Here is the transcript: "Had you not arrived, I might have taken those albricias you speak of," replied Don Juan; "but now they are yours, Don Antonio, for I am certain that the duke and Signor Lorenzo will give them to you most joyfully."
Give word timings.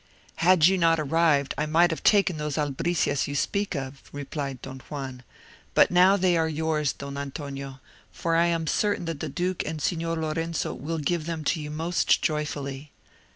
"Had 0.37 0.65
you 0.65 0.79
not 0.79 0.99
arrived, 0.99 1.53
I 1.59 1.67
might 1.67 1.91
have 1.91 2.01
taken 2.01 2.37
those 2.37 2.57
albricias 2.57 3.27
you 3.27 3.35
speak 3.35 3.75
of," 3.75 4.01
replied 4.11 4.59
Don 4.63 4.79
Juan; 4.79 5.21
"but 5.75 5.91
now 5.91 6.17
they 6.17 6.35
are 6.35 6.49
yours, 6.49 6.91
Don 6.91 7.17
Antonio, 7.19 7.79
for 8.11 8.35
I 8.35 8.47
am 8.47 8.65
certain 8.65 9.05
that 9.05 9.19
the 9.19 9.29
duke 9.29 9.63
and 9.63 9.79
Signor 9.79 10.15
Lorenzo 10.15 10.73
will 10.73 10.97
give 10.97 11.27
them 11.27 11.43
to 11.43 11.61
you 11.61 11.69
most 11.69 12.19
joyfully." 12.19 12.91